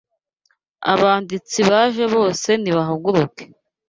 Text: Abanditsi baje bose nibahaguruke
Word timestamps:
Abanditsi 0.93 1.59
baje 1.69 2.03
bose 2.15 2.49
nibahaguruke 2.61 3.43